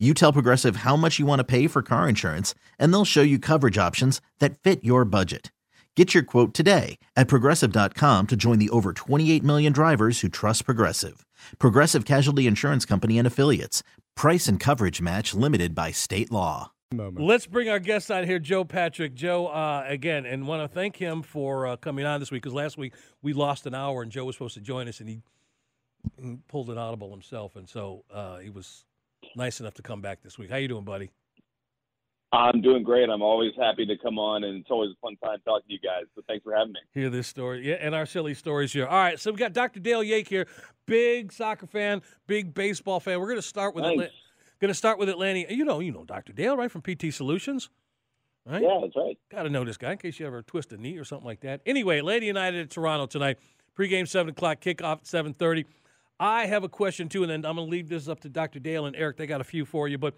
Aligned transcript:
You 0.00 0.12
tell 0.12 0.32
Progressive 0.32 0.76
how 0.76 0.96
much 0.96 1.20
you 1.20 1.24
want 1.26 1.38
to 1.38 1.44
pay 1.44 1.68
for 1.68 1.80
car 1.80 2.08
insurance, 2.08 2.52
and 2.80 2.92
they'll 2.92 3.04
show 3.04 3.22
you 3.22 3.38
coverage 3.38 3.78
options 3.78 4.20
that 4.40 4.58
fit 4.58 4.82
your 4.82 5.04
budget. 5.04 5.52
Get 5.94 6.12
your 6.12 6.24
quote 6.24 6.52
today 6.52 6.98
at 7.14 7.28
progressive.com 7.28 8.26
to 8.26 8.36
join 8.36 8.58
the 8.58 8.70
over 8.70 8.92
28 8.92 9.44
million 9.44 9.72
drivers 9.72 10.20
who 10.20 10.28
trust 10.28 10.64
Progressive. 10.64 11.24
Progressive 11.60 12.04
Casualty 12.04 12.48
Insurance 12.48 12.84
Company 12.84 13.18
and 13.18 13.26
Affiliates. 13.26 13.84
Price 14.16 14.48
and 14.48 14.58
coverage 14.58 15.00
match 15.00 15.32
limited 15.32 15.76
by 15.76 15.92
state 15.92 16.32
law. 16.32 16.72
Moment. 16.92 17.24
Let's 17.24 17.46
bring 17.46 17.68
our 17.68 17.78
guest 17.78 18.10
out 18.10 18.24
here, 18.24 18.40
Joe 18.40 18.64
Patrick. 18.64 19.14
Joe, 19.14 19.46
uh, 19.46 19.84
again, 19.86 20.26
and 20.26 20.48
want 20.48 20.62
to 20.62 20.68
thank 20.68 20.96
him 20.96 21.22
for 21.22 21.68
uh, 21.68 21.76
coming 21.76 22.04
on 22.04 22.18
this 22.18 22.32
week 22.32 22.42
because 22.42 22.54
last 22.54 22.76
week 22.76 22.94
we 23.22 23.32
lost 23.32 23.66
an 23.66 23.74
hour 23.74 24.02
and 24.02 24.10
Joe 24.10 24.24
was 24.24 24.34
supposed 24.34 24.54
to 24.54 24.60
join 24.60 24.88
us 24.88 24.98
and 24.98 25.08
he, 25.08 25.22
he 26.20 26.38
pulled 26.48 26.70
an 26.70 26.78
audible 26.78 27.10
himself, 27.12 27.54
and 27.54 27.68
so 27.68 28.04
uh, 28.12 28.38
he 28.38 28.50
was 28.50 28.84
nice 29.36 29.60
enough 29.60 29.74
to 29.74 29.82
come 29.82 30.00
back 30.00 30.22
this 30.22 30.38
week. 30.38 30.50
How 30.50 30.56
you 30.56 30.68
doing, 30.68 30.84
buddy? 30.84 31.10
I'm 32.34 32.60
doing 32.62 32.82
great. 32.82 33.08
I'm 33.08 33.22
always 33.22 33.52
happy 33.56 33.86
to 33.86 33.96
come 33.96 34.18
on, 34.18 34.42
and 34.42 34.58
it's 34.60 34.70
always 34.70 34.90
a 34.90 35.00
fun 35.00 35.16
time 35.22 35.38
talking 35.44 35.68
to 35.68 35.72
you 35.72 35.78
guys. 35.78 36.04
So 36.16 36.22
thanks 36.26 36.42
for 36.42 36.52
having 36.52 36.72
me. 36.72 36.80
Hear 36.92 37.08
this 37.08 37.28
story, 37.28 37.68
yeah, 37.68 37.74
and 37.74 37.94
our 37.94 38.06
silly 38.06 38.34
stories 38.34 38.72
here. 38.72 38.86
All 38.86 38.98
right, 38.98 39.20
so 39.20 39.30
we 39.30 39.36
got 39.36 39.52
Dr. 39.52 39.78
Dale 39.78 40.02
Yake 40.02 40.26
here, 40.26 40.48
big 40.86 41.32
soccer 41.32 41.66
fan, 41.66 42.02
big 42.26 42.52
baseball 42.52 42.98
fan. 42.98 43.20
We're 43.20 43.28
going 43.28 43.38
to 43.38 43.42
start 43.42 43.74
with 43.74 43.84
Atlanta. 43.84 44.10
Going 44.60 44.70
to 44.70 44.74
start 44.74 44.98
with 44.98 45.08
Atlanta. 45.08 45.46
You 45.48 45.64
know, 45.64 45.78
you 45.78 45.92
know 45.92 46.04
Dr. 46.04 46.32
Dale, 46.32 46.56
right 46.56 46.70
from 46.70 46.82
PT 46.82 47.12
Solutions, 47.14 47.70
right? 48.46 48.62
Yeah, 48.62 48.80
that's 48.82 48.96
right. 48.96 49.16
Got 49.30 49.44
to 49.44 49.50
know 49.50 49.64
this 49.64 49.76
guy 49.76 49.92
in 49.92 49.98
case 49.98 50.18
you 50.18 50.26
ever 50.26 50.42
twist 50.42 50.72
a 50.72 50.76
knee 50.76 50.96
or 50.96 51.04
something 51.04 51.26
like 51.26 51.40
that. 51.40 51.60
Anyway, 51.66 51.98
Atlanta 51.98 52.26
United 52.26 52.60
at 52.62 52.70
Toronto 52.70 53.06
tonight. 53.06 53.38
Pregame 53.78 54.08
seven 54.08 54.30
o'clock, 54.30 54.60
kickoff 54.60 54.98
at 54.98 55.06
seven 55.06 55.34
thirty. 55.34 55.66
I 56.20 56.46
have 56.46 56.64
a 56.64 56.68
question 56.68 57.08
too, 57.08 57.22
and 57.22 57.30
then 57.30 57.44
I'm 57.44 57.56
going 57.56 57.68
to 57.68 57.70
leave 57.70 57.88
this 57.88 58.08
up 58.08 58.20
to 58.20 58.28
Dr. 58.28 58.60
Dale 58.60 58.86
and 58.86 58.94
Eric. 58.94 59.16
They 59.16 59.26
got 59.26 59.40
a 59.40 59.44
few 59.44 59.64
for 59.64 59.88
you, 59.88 59.98
but 59.98 60.14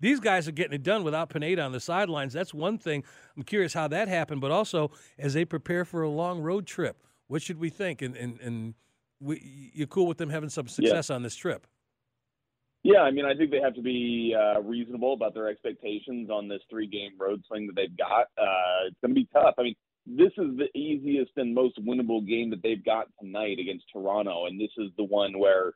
these 0.00 0.20
guys 0.20 0.48
are 0.48 0.52
getting 0.52 0.74
it 0.74 0.82
done 0.82 1.04
without 1.04 1.30
Pineda 1.30 1.62
on 1.62 1.72
the 1.72 1.80
sidelines. 1.80 2.32
That's 2.32 2.52
one 2.52 2.78
thing. 2.78 3.04
I'm 3.36 3.42
curious 3.44 3.72
how 3.72 3.88
that 3.88 4.08
happened, 4.08 4.40
but 4.40 4.50
also 4.50 4.90
as 5.18 5.34
they 5.34 5.44
prepare 5.44 5.84
for 5.84 6.02
a 6.02 6.10
long 6.10 6.40
road 6.40 6.66
trip, 6.66 7.02
what 7.28 7.42
should 7.42 7.58
we 7.58 7.70
think? 7.70 8.02
And 8.02 8.16
and, 8.16 8.40
and 8.40 8.74
we, 9.20 9.70
you're 9.74 9.86
cool 9.86 10.06
with 10.06 10.18
them 10.18 10.30
having 10.30 10.48
some 10.48 10.68
success 10.68 11.08
yeah. 11.08 11.16
on 11.16 11.22
this 11.22 11.34
trip? 11.34 11.66
Yeah, 12.82 13.00
I 13.00 13.10
mean, 13.10 13.24
I 13.24 13.34
think 13.34 13.50
they 13.50 13.60
have 13.60 13.74
to 13.74 13.82
be 13.82 14.36
uh, 14.38 14.60
reasonable 14.60 15.12
about 15.12 15.34
their 15.34 15.48
expectations 15.48 16.30
on 16.30 16.46
this 16.46 16.60
three-game 16.70 17.12
road 17.18 17.42
swing 17.48 17.66
that 17.66 17.74
they've 17.74 17.96
got. 17.96 18.26
Uh, 18.38 18.86
it's 18.86 18.96
going 19.02 19.10
to 19.10 19.14
be 19.14 19.26
tough. 19.32 19.54
I 19.58 19.62
mean, 19.62 19.74
this 20.06 20.32
is 20.38 20.56
the 20.56 20.68
easiest 20.74 21.32
and 21.36 21.54
most 21.54 21.84
winnable 21.84 22.26
game 22.26 22.50
that 22.50 22.62
they've 22.62 22.84
got 22.84 23.08
tonight 23.20 23.58
against 23.58 23.86
Toronto, 23.92 24.46
and 24.46 24.60
this 24.60 24.70
is 24.78 24.90
the 24.96 25.04
one 25.04 25.38
where 25.38 25.72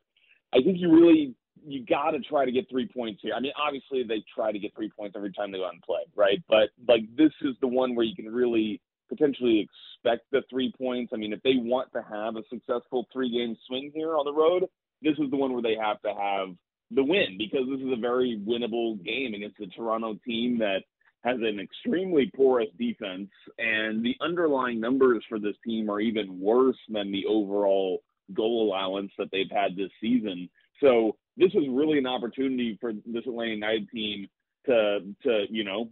I 0.53 0.59
think 0.63 0.79
you 0.79 0.91
really 0.93 1.35
you 1.67 1.85
got 1.85 2.13
to 2.13 2.21
try 2.21 2.45
to 2.45 2.53
get 2.53 2.71
three 2.71 2.89
points 2.89 3.21
here. 3.23 3.35
I 3.35 3.41
mean, 3.41 3.53
obviously 3.61 4.03
they 4.03 4.25
try 4.35 4.53
to 4.53 4.59
get 4.59 4.75
three 4.75 4.91
points 4.97 5.15
every 5.17 5.33
time 5.33 5.53
they 5.53 5.59
go 5.59 5.67
out 5.67 5.75
and 5.75 5.83
play, 5.83 6.01
right? 6.15 6.43
But 6.49 6.71
like 6.89 7.03
this 7.17 7.33
is 7.43 7.55
the 7.61 7.69
one 7.69 7.95
where 7.95 8.07
you 8.07 8.15
can 8.15 8.33
really 8.33 8.81
potentially 9.09 9.69
expect 9.69 10.25
the 10.31 10.43
three 10.49 10.73
points. 10.79 11.13
I 11.13 11.17
mean, 11.17 11.33
if 11.33 11.43
they 11.43 11.57
want 11.57 11.93
to 11.93 12.03
have 12.03 12.37
a 12.37 12.43
successful 12.49 13.07
three 13.13 13.31
game 13.31 13.57
swing 13.67 13.91
here 13.95 14.17
on 14.17 14.25
the 14.25 14.33
road, 14.33 14.65
this 15.03 15.19
is 15.19 15.31
the 15.31 15.37
one 15.37 15.53
where 15.53 15.63
they 15.63 15.77
have 15.81 16.01
to 16.03 16.15
have 16.15 16.55
the 16.91 17.05
win 17.05 17.37
because 17.39 17.67
this 17.69 17.81
is 17.81 17.93
a 17.93 18.01
very 18.01 18.41
winnable 18.47 19.03
game 19.05 19.35
against 19.35 19.59
the 19.59 19.67
Toronto 19.67 20.19
team 20.27 20.59
that 20.59 20.83
has 21.23 21.37
an 21.41 21.61
extremely 21.61 22.31
porous 22.35 22.69
defense, 22.79 23.29
and 23.59 24.05
the 24.05 24.17
underlying 24.21 24.81
numbers 24.81 25.23
for 25.29 25.39
this 25.39 25.57
team 25.67 25.91
are 25.91 26.01
even 26.01 26.41
worse 26.41 26.79
than 26.89 27.13
the 27.13 27.27
overall 27.27 28.03
goal 28.35 28.67
allowance 28.67 29.13
that 29.19 29.29
they've 29.31 29.51
had 29.51 29.77
this 29.77 29.91
season. 30.01 30.49
So 30.81 31.17
this 31.37 31.53
is 31.55 31.65
really 31.69 31.99
an 31.99 32.07
opportunity 32.07 32.79
for 32.81 32.93
this 32.93 33.27
Atlanta 33.27 33.53
United 33.53 33.91
team 33.91 34.29
to 34.67 35.01
to 35.23 35.45
you 35.51 35.65
know 35.65 35.91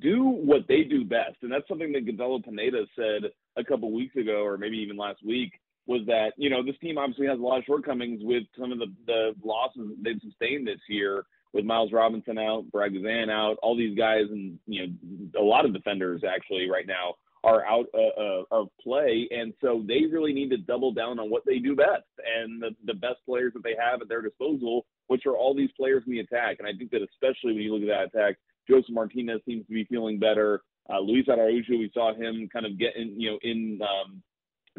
do 0.00 0.22
what 0.22 0.66
they 0.68 0.82
do 0.82 1.04
best, 1.04 1.36
and 1.42 1.52
that's 1.52 1.68
something 1.68 1.92
that 1.92 2.06
Gonzalo 2.06 2.40
Pineda 2.40 2.84
said 2.96 3.30
a 3.56 3.64
couple 3.64 3.92
weeks 3.92 4.16
ago, 4.16 4.44
or 4.44 4.58
maybe 4.58 4.78
even 4.78 4.96
last 4.96 5.24
week, 5.24 5.52
was 5.86 6.02
that 6.06 6.32
you 6.36 6.50
know 6.50 6.62
this 6.62 6.78
team 6.80 6.98
obviously 6.98 7.26
has 7.26 7.38
a 7.38 7.42
lot 7.42 7.58
of 7.58 7.64
shortcomings 7.64 8.20
with 8.22 8.44
some 8.58 8.72
of 8.72 8.78
the 8.78 8.92
the 9.06 9.34
losses 9.42 9.92
they've 10.02 10.20
sustained 10.22 10.66
this 10.66 10.80
year 10.88 11.24
with 11.52 11.64
Miles 11.64 11.92
Robinson 11.92 12.38
out, 12.38 12.70
Brad 12.70 12.92
Guzan 12.92 13.30
out, 13.30 13.56
all 13.62 13.76
these 13.76 13.96
guys, 13.96 14.24
and 14.30 14.58
you 14.66 14.86
know 14.86 15.40
a 15.40 15.42
lot 15.42 15.64
of 15.64 15.72
defenders 15.72 16.22
actually 16.28 16.68
right 16.68 16.86
now 16.86 17.14
are 17.44 17.64
out 17.66 17.86
uh, 17.94 18.20
uh, 18.20 18.42
of 18.50 18.68
play, 18.82 19.28
and 19.30 19.54
so 19.60 19.84
they 19.86 20.02
really 20.10 20.32
need 20.32 20.50
to 20.50 20.56
double 20.56 20.92
down 20.92 21.18
on 21.18 21.30
what 21.30 21.44
they 21.46 21.58
do 21.58 21.74
best 21.74 22.04
and 22.40 22.60
the, 22.60 22.70
the 22.84 22.94
best 22.94 23.16
players 23.24 23.52
that 23.54 23.62
they 23.62 23.76
have 23.78 24.02
at 24.02 24.08
their 24.08 24.22
disposal, 24.22 24.84
which 25.06 25.24
are 25.24 25.36
all 25.36 25.54
these 25.54 25.70
players 25.76 26.02
in 26.06 26.12
the 26.12 26.20
attack. 26.20 26.56
And 26.58 26.66
I 26.66 26.72
think 26.76 26.90
that 26.90 27.02
especially 27.02 27.52
when 27.52 27.62
you 27.62 27.74
look 27.74 27.88
at 27.88 28.12
that 28.12 28.18
attack, 28.18 28.36
Josef 28.68 28.90
Martinez 28.90 29.40
seems 29.46 29.66
to 29.66 29.72
be 29.72 29.84
feeling 29.84 30.18
better. 30.18 30.62
Uh, 30.92 31.00
Luis 31.00 31.28
Araujo, 31.28 31.78
we 31.78 31.90
saw 31.94 32.14
him 32.14 32.48
kind 32.52 32.66
of 32.66 32.78
get 32.78 32.96
in, 32.96 33.18
you 33.20 33.30
know, 33.30 33.38
in 33.42 33.80
um, 33.82 34.22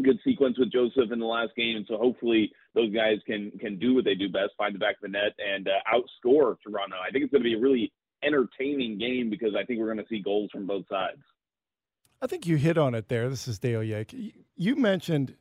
good 0.03 0.19
sequence 0.23 0.57
with 0.57 0.71
Josef 0.71 1.11
in 1.11 1.19
the 1.19 1.25
last 1.25 1.55
game, 1.55 1.77
and 1.77 1.85
so 1.87 1.97
hopefully 1.97 2.51
those 2.75 2.93
guys 2.93 3.17
can 3.25 3.51
can 3.59 3.77
do 3.79 3.95
what 3.95 4.05
they 4.05 4.15
do 4.15 4.29
best, 4.29 4.51
find 4.57 4.75
the 4.75 4.79
back 4.79 4.95
of 4.95 5.01
the 5.03 5.09
net, 5.09 5.33
and 5.37 5.67
uh, 5.67 5.71
outscore 5.93 6.55
Toronto. 6.65 6.95
I 7.05 7.11
think 7.11 7.23
it's 7.23 7.31
going 7.31 7.43
to 7.43 7.49
be 7.49 7.55
a 7.55 7.59
really 7.59 7.91
entertaining 8.23 8.97
game 8.97 9.29
because 9.29 9.55
I 9.57 9.63
think 9.65 9.79
we're 9.79 9.93
going 9.93 9.97
to 9.97 10.09
see 10.09 10.21
goals 10.21 10.49
from 10.51 10.67
both 10.67 10.85
sides. 10.89 11.21
I 12.21 12.27
think 12.27 12.45
you 12.45 12.57
hit 12.57 12.77
on 12.77 12.95
it 12.95 13.07
there. 13.07 13.29
This 13.29 13.47
is 13.47 13.59
Dale 13.59 13.81
Yake. 13.81 14.33
You 14.57 14.75
mentioned 14.75 15.35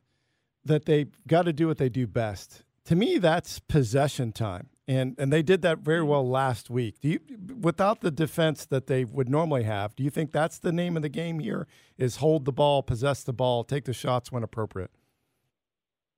that 0.64 0.84
they've 0.84 1.10
got 1.26 1.42
to 1.42 1.52
do 1.52 1.66
what 1.66 1.78
they 1.78 1.88
do 1.88 2.06
best. 2.06 2.62
To 2.84 2.94
me, 2.94 3.18
that's 3.18 3.58
possession 3.58 4.32
time. 4.32 4.68
And 4.88 5.14
and 5.18 5.30
they 5.30 5.42
did 5.42 5.60
that 5.62 5.80
very 5.80 6.00
mm. 6.00 6.08
well 6.08 6.28
last 6.28 6.70
week. 6.70 7.00
Do 7.00 7.08
you 7.08 7.20
without 7.60 8.00
the 8.00 8.10
defense 8.10 8.64
that 8.64 8.86
they 8.86 9.04
would 9.04 9.28
normally 9.28 9.64
have, 9.64 9.94
do 9.94 10.02
you 10.02 10.10
think 10.10 10.32
that's 10.32 10.58
the 10.58 10.72
name 10.72 10.96
of 10.96 11.02
the 11.02 11.10
game 11.10 11.40
here 11.40 11.66
is 11.98 12.16
hold 12.16 12.46
the 12.46 12.52
ball, 12.52 12.82
possess 12.82 13.22
the 13.22 13.34
ball, 13.34 13.64
take 13.64 13.84
the 13.84 13.92
shots 13.92 14.32
when 14.32 14.42
appropriate? 14.42 14.90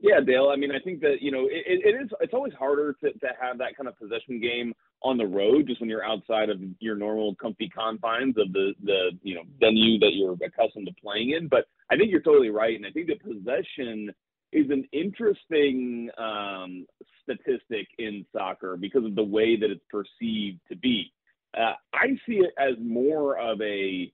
Yeah, 0.02 0.20
Dale. 0.24 0.50
I 0.50 0.56
mean, 0.56 0.70
I 0.70 0.78
think 0.78 1.00
that 1.00 1.16
you 1.20 1.30
know 1.30 1.46
it, 1.46 1.80
it 1.84 2.00
is. 2.00 2.08
It's 2.20 2.32
always 2.32 2.54
harder 2.54 2.94
to, 3.02 3.12
to 3.12 3.26
have 3.40 3.58
that 3.58 3.76
kind 3.76 3.88
of 3.88 3.98
possession 3.98 4.40
game 4.40 4.72
on 5.02 5.18
the 5.18 5.26
road, 5.26 5.66
just 5.66 5.80
when 5.80 5.90
you're 5.90 6.04
outside 6.04 6.48
of 6.48 6.58
your 6.78 6.96
normal 6.96 7.34
comfy 7.34 7.68
confines 7.68 8.36
of 8.38 8.52
the 8.52 8.72
the 8.84 9.10
you 9.22 9.34
know 9.34 9.42
venue 9.58 9.98
that 9.98 10.12
you're 10.14 10.36
accustomed 10.44 10.86
to 10.86 10.94
playing 11.02 11.30
in. 11.30 11.48
But 11.48 11.66
I 11.90 11.96
think 11.96 12.10
you're 12.10 12.22
totally 12.22 12.50
right, 12.50 12.76
and 12.76 12.86
I 12.86 12.90
think 12.90 13.08
the 13.08 13.16
possession 13.16 14.10
is 14.52 14.70
an 14.70 14.84
interesting 14.92 16.10
um, 16.18 16.86
statistic 17.22 17.86
in 17.98 18.24
soccer 18.32 18.76
because 18.76 19.04
of 19.04 19.14
the 19.14 19.22
way 19.22 19.56
that 19.56 19.70
it's 19.70 19.84
perceived 19.90 20.60
to 20.68 20.76
be. 20.76 21.12
Uh, 21.56 21.74
I 21.92 22.08
see 22.26 22.36
it 22.36 22.52
as 22.58 22.74
more 22.80 23.38
of 23.38 23.60
a 23.60 24.12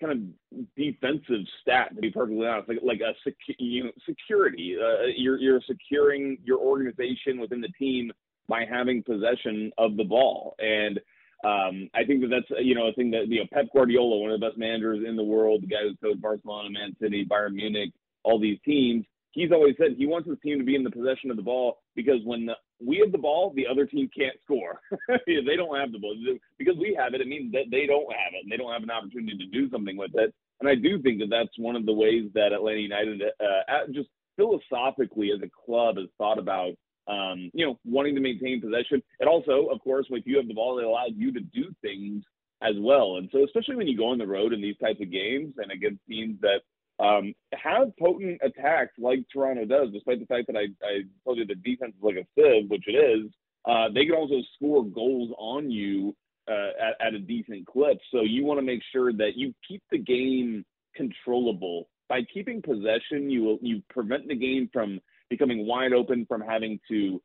kind 0.00 0.12
of 0.52 0.66
defensive 0.76 1.44
stat 1.60 1.94
to 1.94 2.00
be 2.00 2.10
perfectly 2.10 2.46
honest, 2.46 2.68
like 2.68 2.78
like 2.82 3.00
a 3.00 3.12
secu- 3.28 3.56
you 3.58 3.84
know, 3.84 3.90
security. 4.06 4.76
Uh, 4.80 5.06
you're 5.16 5.38
you're 5.38 5.60
securing 5.66 6.38
your 6.44 6.58
organization 6.58 7.40
within 7.40 7.60
the 7.60 7.68
team 7.78 8.10
by 8.48 8.64
having 8.64 9.02
possession 9.02 9.70
of 9.76 9.96
the 9.96 10.04
ball, 10.04 10.54
and 10.58 10.98
um, 11.44 11.90
I 11.94 12.04
think 12.06 12.22
that 12.22 12.28
that's 12.28 12.64
you 12.64 12.74
know 12.74 12.86
a 12.86 12.92
thing 12.92 13.10
that 13.10 13.28
you 13.28 13.40
know 13.40 13.46
Pep 13.52 13.66
Guardiola, 13.72 14.18
one 14.18 14.30
of 14.30 14.40
the 14.40 14.46
best 14.46 14.58
managers 14.58 15.04
in 15.06 15.16
the 15.16 15.22
world, 15.24 15.62
the 15.62 15.66
guy 15.66 15.82
who's 15.82 15.96
coached 16.02 16.22
Barcelona, 16.22 16.70
Man 16.70 16.96
City, 17.00 17.26
Bayern 17.28 17.52
Munich, 17.52 17.92
all 18.24 18.40
these 18.40 18.58
teams 18.64 19.04
he's 19.38 19.52
always 19.52 19.76
said 19.78 19.94
he 19.96 20.06
wants 20.06 20.28
his 20.28 20.38
team 20.42 20.58
to 20.58 20.64
be 20.64 20.74
in 20.74 20.82
the 20.82 20.90
possession 20.90 21.30
of 21.30 21.36
the 21.36 21.42
ball 21.42 21.78
because 21.94 22.18
when 22.24 22.46
the, 22.46 22.54
we 22.84 22.98
have 22.98 23.12
the 23.12 23.18
ball, 23.18 23.52
the 23.54 23.66
other 23.66 23.86
team 23.86 24.10
can't 24.16 24.36
score. 24.42 24.80
they 25.26 25.56
don't 25.56 25.78
have 25.78 25.92
the 25.92 25.98
ball 25.98 26.16
because 26.58 26.76
we 26.76 26.96
have 26.98 27.14
it. 27.14 27.20
It 27.20 27.28
means 27.28 27.52
that 27.52 27.70
they 27.70 27.86
don't 27.86 28.12
have 28.12 28.34
it 28.34 28.42
and 28.42 28.50
they 28.52 28.56
don't 28.56 28.72
have 28.72 28.82
an 28.82 28.90
opportunity 28.90 29.38
to 29.38 29.46
do 29.46 29.70
something 29.70 29.96
with 29.96 30.10
it. 30.14 30.34
And 30.60 30.68
I 30.68 30.74
do 30.74 31.00
think 31.00 31.20
that 31.20 31.30
that's 31.30 31.56
one 31.56 31.76
of 31.76 31.86
the 31.86 31.92
ways 31.92 32.30
that 32.34 32.52
Atlanta 32.52 32.80
United, 32.80 33.22
uh, 33.22 33.86
just 33.92 34.08
philosophically 34.36 35.30
as 35.30 35.40
a 35.42 35.50
club, 35.64 35.96
has 35.96 36.08
thought 36.18 36.38
about. 36.38 36.74
Um, 37.06 37.50
you 37.54 37.64
know, 37.64 37.78
wanting 37.86 38.14
to 38.16 38.20
maintain 38.20 38.60
possession. 38.60 39.02
And 39.18 39.30
also, 39.30 39.68
of 39.72 39.80
course, 39.80 40.04
if 40.10 40.26
you 40.26 40.36
have 40.36 40.46
the 40.46 40.52
ball, 40.52 40.78
it 40.78 40.84
allows 40.84 41.12
you 41.16 41.32
to 41.32 41.40
do 41.40 41.74
things 41.80 42.22
as 42.60 42.74
well. 42.78 43.16
And 43.16 43.30
so, 43.32 43.44
especially 43.44 43.76
when 43.76 43.88
you 43.88 43.96
go 43.96 44.10
on 44.10 44.18
the 44.18 44.26
road 44.26 44.52
in 44.52 44.60
these 44.60 44.76
types 44.76 45.00
of 45.00 45.10
games 45.10 45.54
and 45.56 45.72
against 45.72 46.04
teams 46.06 46.38
that 46.42 46.60
um, 47.00 47.34
have 47.54 47.96
potent 47.98 48.40
attacks 48.42 48.92
like 48.98 49.20
Toronto 49.32 49.64
does, 49.64 49.92
despite 49.92 50.20
the 50.20 50.26
fact 50.26 50.46
that 50.48 50.56
I, 50.56 50.66
I 50.84 51.02
told 51.24 51.38
you 51.38 51.46
the 51.46 51.54
defense 51.54 51.94
is 51.96 52.02
like 52.02 52.16
a 52.16 52.26
sieve, 52.34 52.68
which 52.68 52.84
it 52.86 52.96
is. 52.96 53.30
Uh, 53.64 53.88
they 53.94 54.04
can 54.04 54.14
also 54.14 54.40
score 54.56 54.84
goals 54.84 55.30
on 55.38 55.70
you 55.70 56.14
uh, 56.50 56.70
at, 56.80 57.08
at 57.08 57.14
a 57.14 57.18
decent 57.18 57.66
clip. 57.66 57.98
So 58.12 58.22
you 58.22 58.44
want 58.44 58.58
to 58.58 58.66
make 58.66 58.80
sure 58.92 59.12
that 59.12 59.32
you 59.36 59.54
keep 59.66 59.82
the 59.90 59.98
game 59.98 60.64
controllable. 60.94 61.88
By 62.08 62.22
keeping 62.32 62.62
possession, 62.62 63.30
you 63.30 63.44
will 63.44 63.58
you 63.60 63.82
prevent 63.90 64.26
the 64.28 64.34
game 64.34 64.70
from 64.72 65.00
becoming 65.28 65.66
wide 65.66 65.92
open, 65.92 66.24
from 66.26 66.40
having 66.40 66.80
to 66.88 67.20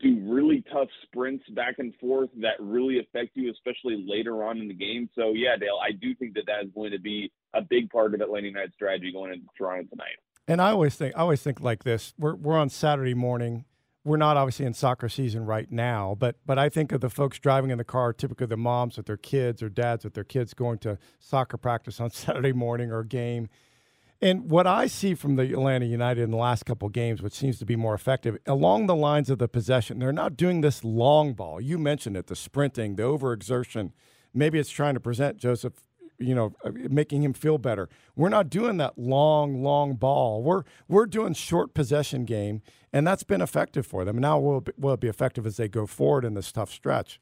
do 0.00 0.20
really 0.24 0.64
tough 0.72 0.88
sprints 1.04 1.44
back 1.50 1.76
and 1.78 1.94
forth 2.00 2.28
that 2.40 2.54
really 2.58 2.98
affect 2.98 3.30
you, 3.34 3.50
especially 3.52 4.04
later 4.06 4.42
on 4.42 4.58
in 4.58 4.66
the 4.66 4.74
game. 4.74 5.08
So 5.14 5.32
yeah, 5.32 5.56
Dale, 5.56 5.78
I 5.80 5.92
do 5.92 6.14
think 6.16 6.34
that 6.34 6.46
that 6.46 6.64
is 6.64 6.70
going 6.74 6.90
to 6.90 6.98
be 6.98 7.30
a 7.56 7.62
big 7.62 7.90
part 7.90 8.14
of 8.14 8.20
Atlanta 8.20 8.48
United's 8.48 8.74
strategy 8.74 9.12
going 9.12 9.32
into 9.32 9.46
Toronto 9.56 9.88
tonight. 9.90 10.16
And 10.48 10.60
I 10.60 10.70
always 10.70 10.94
think 10.94 11.16
I 11.16 11.20
always 11.20 11.42
think 11.42 11.60
like 11.60 11.84
this. 11.84 12.14
We're 12.18 12.34
we're 12.34 12.58
on 12.58 12.68
Saturday 12.68 13.14
morning. 13.14 13.64
We're 14.04 14.16
not 14.16 14.36
obviously 14.36 14.66
in 14.66 14.74
soccer 14.74 15.08
season 15.08 15.44
right 15.44 15.70
now, 15.70 16.16
but 16.18 16.36
but 16.46 16.58
I 16.58 16.68
think 16.68 16.92
of 16.92 17.00
the 17.00 17.10
folks 17.10 17.38
driving 17.38 17.70
in 17.70 17.78
the 17.78 17.84
car, 17.84 18.12
typically 18.12 18.46
the 18.46 18.56
moms 18.56 18.96
with 18.96 19.06
their 19.06 19.16
kids 19.16 19.62
or 19.62 19.68
dads 19.68 20.04
with 20.04 20.14
their 20.14 20.24
kids 20.24 20.54
going 20.54 20.78
to 20.78 20.98
soccer 21.18 21.56
practice 21.56 22.00
on 22.00 22.10
Saturday 22.12 22.52
morning 22.52 22.92
or 22.92 23.02
game 23.02 23.48
and 24.20 24.50
what 24.50 24.66
I 24.66 24.86
see 24.86 25.14
from 25.14 25.36
the 25.36 25.42
Atlanta 25.42 25.84
United 25.84 26.22
in 26.22 26.30
the 26.30 26.38
last 26.38 26.64
couple 26.64 26.88
games, 26.88 27.20
which 27.20 27.34
seems 27.34 27.58
to 27.58 27.66
be 27.66 27.76
more 27.76 27.94
effective, 27.94 28.38
along 28.46 28.86
the 28.86 28.96
lines 28.96 29.28
of 29.28 29.38
the 29.38 29.48
possession, 29.48 29.98
they're 29.98 30.12
not 30.12 30.36
doing 30.36 30.62
this 30.62 30.82
long 30.82 31.34
ball. 31.34 31.60
You 31.60 31.78
mentioned 31.78 32.16
it, 32.16 32.26
the 32.26 32.36
sprinting, 32.36 32.96
the 32.96 33.02
overexertion. 33.02 33.92
Maybe 34.32 34.58
it's 34.58 34.70
trying 34.70 34.94
to 34.94 35.00
present 35.00 35.36
Josef, 35.36 35.74
you 36.18 36.34
know, 36.34 36.54
uh, 36.64 36.70
making 36.74 37.22
him 37.22 37.32
feel 37.32 37.58
better. 37.58 37.88
We're 38.14 38.28
not 38.28 38.48
doing 38.50 38.76
that 38.78 38.98
long, 38.98 39.62
long 39.62 39.94
ball. 39.94 40.42
We're 40.42 40.62
we're 40.88 41.06
doing 41.06 41.34
short 41.34 41.74
possession 41.74 42.24
game, 42.24 42.62
and 42.92 43.06
that's 43.06 43.24
been 43.24 43.40
effective 43.40 43.86
for 43.86 44.04
them. 44.04 44.18
Now 44.18 44.38
will 44.38 44.64
will 44.78 44.94
it 44.94 45.00
be 45.00 45.08
effective 45.08 45.46
as 45.46 45.56
they 45.56 45.68
go 45.68 45.86
forward 45.86 46.24
in 46.24 46.34
this 46.34 46.52
tough 46.52 46.70
stretch? 46.70 47.20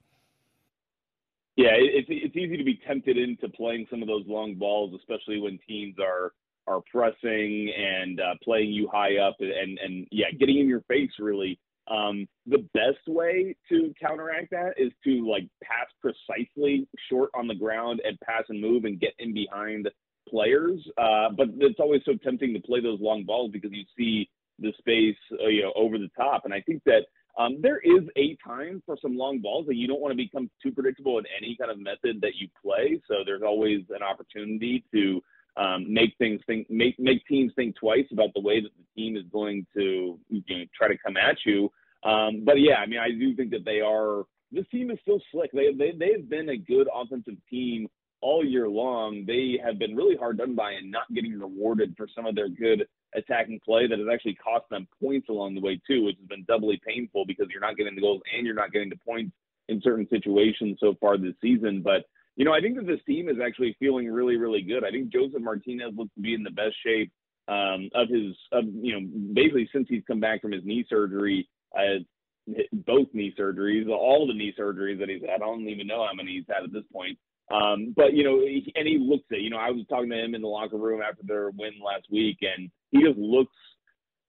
Yeah, 1.57 1.73
it's 1.75 2.09
it's 2.11 2.37
easy 2.37 2.57
to 2.57 2.65
be 2.65 2.81
tempted 2.87 3.17
into 3.17 3.49
playing 3.49 3.87
some 3.91 4.03
of 4.03 4.09
those 4.09 4.25
long 4.27 4.55
balls, 4.55 4.93
especially 4.99 5.41
when 5.41 5.59
teams 5.69 5.97
are 6.01 6.33
are 6.67 6.81
pressing 6.91 7.73
and 7.77 8.21
uh, 8.21 8.35
playing 8.43 8.73
you 8.73 8.89
high 8.91 9.19
up 9.19 9.37
and, 9.41 9.51
and, 9.51 9.79
and 9.79 10.07
yeah, 10.11 10.31
getting 10.39 10.59
in 10.59 10.69
your 10.69 10.81
face 10.83 11.11
really. 11.19 11.59
Um, 11.91 12.27
the 12.47 12.67
best 12.73 13.07
way 13.07 13.55
to 13.69 13.93
counteract 14.01 14.51
that 14.53 14.75
is 14.77 14.93
to 15.05 15.29
like 15.29 15.47
pass 15.63 15.87
precisely 16.01 16.89
short 17.11 17.31
on 17.35 17.47
the 17.47 17.55
ground 17.55 18.01
and 18.05 18.19
pass 18.21 18.45
and 18.49 18.61
move 18.61 18.85
and 18.85 19.01
get 19.01 19.13
in 19.19 19.35
behind 19.35 19.89
players. 20.29 20.81
Uh, 20.97 21.29
but 21.37 21.49
it's 21.59 21.81
always 21.81 22.01
so 22.05 22.15
tempting 22.23 22.55
to 22.55 22.61
play 22.61 22.81
those 22.81 23.01
long 23.01 23.25
balls 23.25 23.51
because 23.53 23.71
you 23.73 23.85
see 23.97 24.29
the 24.59 24.73
space, 24.79 25.17
uh, 25.43 25.49
you 25.49 25.63
know, 25.63 25.73
over 25.77 25.99
the 25.99 26.11
top. 26.17 26.45
And 26.45 26.55
I 26.55 26.61
think 26.61 26.83
that 26.85 27.03
um, 27.39 27.61
there 27.61 27.79
is 27.79 28.05
a 28.17 28.37
time 28.47 28.83
for 28.87 28.97
some 29.03 29.17
long 29.17 29.41
balls 29.41 29.67
that 29.67 29.77
you 29.77 29.89
don't 29.89 30.01
want 30.01 30.13
to 30.13 30.17
become 30.17 30.49
too 30.63 30.71
predictable 30.71 31.19
in 31.19 31.25
any 31.37 31.57
kind 31.59 31.71
of 31.71 31.79
method 31.79 32.21
that 32.21 32.37
you 32.37 32.49
play. 32.63 33.01
So 33.09 33.17
there's 33.27 33.43
always 33.43 33.81
an 33.91 34.03
opportunity 34.03 34.85
to 34.95 35.21
um, 35.57 35.93
make 35.93 36.15
things 36.19 36.41
think 36.47 36.69
make 36.69 36.99
make 36.99 37.25
teams 37.27 37.53
think 37.55 37.77
twice 37.77 38.07
about 38.13 38.35
the 38.35 38.41
way 38.41 38.61
that 38.61 38.71
the 38.77 39.01
team 39.01 39.17
is 39.17 39.25
going 39.33 39.67
to 39.75 40.19
you 40.29 40.43
know, 40.49 40.65
try 40.77 40.89
to 40.89 40.99
come 40.99 41.17
at 41.17 41.37
you. 41.45 41.71
Um, 42.03 42.45
but 42.45 42.61
yeah, 42.61 42.77
I 42.77 42.87
mean, 42.87 42.99
I 42.99 43.11
do 43.11 43.35
think 43.35 43.51
that 43.51 43.65
they 43.65 43.81
are. 43.81 44.25
This 44.53 44.67
team 44.71 44.91
is 44.91 44.99
still 45.03 45.21
slick. 45.33 45.51
They 45.53 45.73
they 45.73 45.93
they've 45.93 46.29
been 46.29 46.49
a 46.51 46.57
good 46.57 46.89
offensive 46.93 47.37
team 47.49 47.89
all 48.21 48.45
year 48.45 48.69
long. 48.69 49.25
They 49.27 49.61
have 49.63 49.79
been 49.79 49.95
really 49.95 50.17
hard 50.17 50.39
done 50.39 50.55
by 50.55 50.73
and 50.73 50.91
not 50.91 51.13
getting 51.15 51.39
rewarded 51.39 51.95
for 51.97 52.09
some 52.15 52.27
of 52.27 52.35
their 52.35 52.49
good 52.49 52.87
attacking 53.15 53.61
play 53.65 53.87
that 53.87 53.99
has 53.99 54.09
actually 54.13 54.35
cost 54.35 54.65
them 54.71 54.89
points 55.01 55.29
along 55.29 55.55
the 55.55 55.61
way 55.61 55.81
too, 55.87 56.05
which 56.05 56.17
has 56.17 56.27
been 56.27 56.45
doubly 56.45 56.81
painful 56.87 57.27
because 57.27 57.47
you're 57.51 57.61
not 57.61 57.77
getting 57.77 57.95
the 57.95 58.01
goals 58.01 58.23
and 58.35 58.47
you're 58.47 58.55
not 58.55 58.73
getting 58.73 58.89
the 58.89 58.99
points 59.07 59.33
in 59.69 59.81
certain 59.83 60.09
situations 60.09 60.79
so 60.81 60.95
far 61.01 61.17
this 61.17 61.35
season. 61.41 61.83
But 61.83 62.07
you 62.37 62.45
know, 62.45 62.53
I 62.53 62.61
think 62.61 62.77
that 62.77 62.87
this 62.87 63.01
team 63.07 63.29
is 63.29 63.37
actually 63.45 63.77
feeling 63.79 64.11
really, 64.11 64.37
really 64.37 64.63
good. 64.63 64.85
I 64.85 64.91
think 64.91 65.13
Josef 65.13 65.41
Martinez 65.41 65.93
looks 65.97 66.15
to 66.15 66.21
be 66.21 66.35
in 66.35 66.43
the 66.43 66.51
best 66.51 66.75
shape 66.85 67.13
um, 67.49 67.91
of 67.95 68.09
his, 68.09 68.37
of 68.53 68.65
you 68.83 68.93
know, 68.93 69.07
basically 69.35 69.69
since 69.73 69.87
he's 69.89 70.03
come 70.07 70.21
back 70.21 70.43
from 70.43 70.53
his 70.53 70.65
knee 70.65 70.85
surgery, 70.89 71.49
uh, 71.77 72.03
both 72.73 73.09
knee 73.13 73.35
surgeries, 73.39 73.89
all 73.89 74.27
the 74.27 74.35
knee 74.35 74.55
surgeries 74.59 74.99
that 74.99 75.09
he's 75.09 75.23
had. 75.23 75.43
I 75.43 75.47
don't 75.47 75.69
even 75.69 75.87
know 75.87 76.05
how 76.07 76.15
many 76.15 76.33
he's 76.33 76.45
had 76.49 76.65
at 76.65 76.73
this 76.73 76.85
point. 76.93 77.19
Um, 77.51 77.93
but 77.97 78.15
you 78.15 78.25
know, 78.25 78.41
he, 78.41 78.73
and 78.75 78.87
he 78.87 78.99
looks 78.99 79.25
it. 79.31 79.43
You 79.43 79.51
know, 79.51 79.59
I 79.59 79.71
was 79.71 79.85
talking 79.89 80.11
to 80.11 80.25
him 80.25 80.35
in 80.35 80.43
the 80.43 80.49
locker 80.49 80.77
room 80.77 81.03
after 81.03 81.23
their 81.25 81.51
win 81.51 81.73
last 81.85 82.07
week, 82.11 82.39
and 82.41 82.71
he 82.91 83.03
just 83.03 83.19
looks 83.19 83.55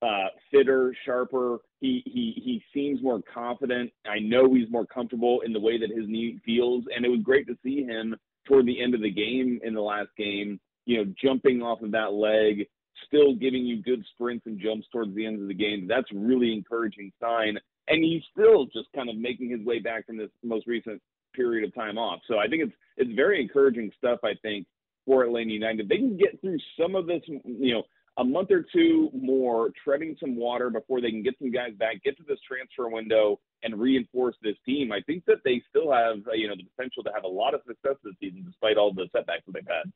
uh, 0.01 0.27
fitter, 0.51 0.93
sharper. 1.05 1.59
He 1.79 2.01
he 2.05 2.41
he 2.43 2.63
seems 2.73 3.01
more 3.01 3.21
confident. 3.33 3.91
I 4.05 4.19
know 4.19 4.53
he's 4.53 4.69
more 4.69 4.85
comfortable 4.85 5.41
in 5.41 5.53
the 5.53 5.59
way 5.59 5.77
that 5.77 5.89
his 5.89 6.07
knee 6.07 6.39
feels, 6.45 6.85
and 6.95 7.05
it 7.05 7.09
was 7.09 7.21
great 7.21 7.47
to 7.47 7.57
see 7.63 7.83
him 7.83 8.15
toward 8.47 8.65
the 8.65 8.81
end 8.81 8.95
of 8.95 9.01
the 9.01 9.11
game 9.11 9.59
in 9.63 9.73
the 9.73 9.81
last 9.81 10.09
game. 10.17 10.59
You 10.85 10.97
know, 11.03 11.13
jumping 11.21 11.61
off 11.61 11.81
of 11.81 11.91
that 11.91 12.13
leg, 12.13 12.67
still 13.07 13.35
giving 13.35 13.65
you 13.65 13.81
good 13.81 14.03
sprints 14.13 14.45
and 14.45 14.59
jumps 14.59 14.87
towards 14.91 15.13
the 15.15 15.25
end 15.25 15.41
of 15.41 15.47
the 15.47 15.53
game. 15.53 15.87
That's 15.87 16.07
really 16.13 16.53
encouraging 16.53 17.11
sign. 17.19 17.57
And 17.87 18.03
he's 18.03 18.23
still 18.31 18.65
just 18.65 18.87
kind 18.95 19.09
of 19.09 19.17
making 19.17 19.49
his 19.49 19.65
way 19.65 19.79
back 19.79 20.07
from 20.07 20.17
this 20.17 20.29
most 20.43 20.67
recent 20.67 21.01
period 21.33 21.67
of 21.67 21.75
time 21.75 21.97
off. 21.97 22.21
So 22.27 22.37
I 22.39 22.47
think 22.47 22.63
it's 22.63 22.73
it's 22.97 23.11
very 23.15 23.41
encouraging 23.41 23.91
stuff. 23.97 24.19
I 24.23 24.33
think 24.41 24.65
for 25.05 25.23
Atlanta 25.23 25.51
United, 25.51 25.87
they 25.89 25.97
can 25.97 26.17
get 26.17 26.39
through 26.41 26.57
some 26.79 26.95
of 26.95 27.05
this. 27.05 27.21
You 27.27 27.73
know, 27.73 27.83
a 28.17 28.23
month 28.23 28.49
or 28.51 28.65
two 28.73 29.09
more 29.13 29.71
treading 29.83 30.15
some 30.19 30.35
water 30.35 30.69
before 30.69 31.01
they 31.01 31.09
can 31.09 31.21
get 31.21 31.35
some 31.39 31.51
guys 31.51 31.73
back, 31.77 32.01
get 32.03 32.17
to 32.17 32.23
this 32.27 32.39
transfer 32.47 32.87
window, 32.87 33.39
and 33.63 33.79
reinforce 33.79 34.35
this 34.41 34.55
team. 34.65 34.91
I 34.91 35.01
think 35.01 35.25
that 35.25 35.37
they 35.43 35.61
still 35.69 35.91
have, 35.91 36.17
you 36.33 36.47
know, 36.47 36.55
the 36.55 36.63
potential 36.75 37.03
to 37.03 37.11
have 37.13 37.23
a 37.23 37.27
lot 37.27 37.53
of 37.53 37.61
success 37.67 37.95
this 38.03 38.13
season 38.19 38.43
despite 38.45 38.77
all 38.77 38.93
the 38.93 39.07
setbacks 39.11 39.43
that 39.45 39.53
they've 39.53 39.67
had. 39.67 39.91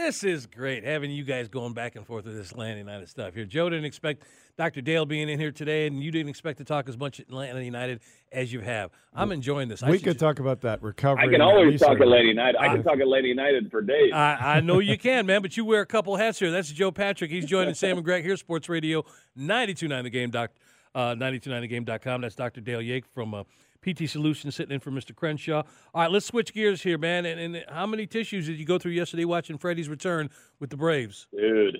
This 0.00 0.24
is 0.24 0.46
great 0.46 0.82
having 0.82 1.10
you 1.10 1.24
guys 1.24 1.48
going 1.48 1.74
back 1.74 1.94
and 1.94 2.06
forth 2.06 2.24
with 2.24 2.34
this 2.34 2.52
Atlanta 2.52 2.78
United 2.78 3.06
stuff 3.10 3.34
here. 3.34 3.44
Joe 3.44 3.68
didn't 3.68 3.84
expect 3.84 4.22
Dr. 4.56 4.80
Dale 4.80 5.04
being 5.04 5.28
in 5.28 5.38
here 5.38 5.52
today, 5.52 5.86
and 5.86 6.02
you 6.02 6.10
didn't 6.10 6.30
expect 6.30 6.56
to 6.56 6.64
talk 6.64 6.88
as 6.88 6.96
much 6.96 7.20
Atlanta 7.20 7.62
United 7.62 8.00
as 8.32 8.50
you 8.50 8.60
have. 8.60 8.90
I'm 9.14 9.30
enjoying 9.30 9.68
this. 9.68 9.82
We 9.82 9.98
could 9.98 10.18
talk 10.18 10.38
about 10.38 10.62
that 10.62 10.82
recovery. 10.82 11.28
I 11.28 11.30
can 11.30 11.42
always 11.42 11.78
talk 11.78 12.00
Atlanta 12.00 12.28
United. 12.28 12.58
I 12.58 12.68
can 12.68 12.82
talk 12.82 12.98
Atlanta 12.98 13.28
United 13.28 13.70
for 13.70 13.82
days. 13.82 14.10
I, 14.14 14.56
I 14.56 14.60
know 14.60 14.78
you 14.78 14.96
can, 14.98 15.26
man, 15.26 15.42
but 15.42 15.58
you 15.58 15.66
wear 15.66 15.82
a 15.82 15.86
couple 15.86 16.16
hats 16.16 16.38
here. 16.38 16.50
That's 16.50 16.72
Joe 16.72 16.90
Patrick. 16.90 17.30
He's 17.30 17.44
joining 17.44 17.74
Sam 17.74 17.98
and 17.98 18.04
Greg 18.04 18.24
here, 18.24 18.38
Sports 18.38 18.70
Radio 18.70 19.04
92.9 19.38 20.02
The 20.04 20.10
Game, 20.10 20.30
doc, 20.30 20.50
uh, 20.94 21.14
92.9thegame.com. 21.14 22.22
That's 22.22 22.34
Dr. 22.34 22.62
Dale 22.62 22.80
Yake 22.80 23.04
from 23.14 23.34
uh,– 23.34 23.44
PT 23.82 24.08
Solutions 24.08 24.54
sitting 24.54 24.74
in 24.74 24.80
for 24.80 24.90
Mr. 24.90 25.14
Crenshaw. 25.14 25.62
All 25.94 26.02
right, 26.02 26.10
let's 26.10 26.26
switch 26.26 26.52
gears 26.52 26.82
here, 26.82 26.98
man. 26.98 27.26
And, 27.26 27.40
and 27.40 27.64
how 27.68 27.86
many 27.86 28.06
tissues 28.06 28.46
did 28.46 28.58
you 28.58 28.64
go 28.64 28.78
through 28.78 28.92
yesterday 28.92 29.24
watching 29.24 29.58
Freddie's 29.58 29.88
return 29.88 30.30
with 30.58 30.70
the 30.70 30.76
Braves? 30.76 31.26
Dude, 31.36 31.78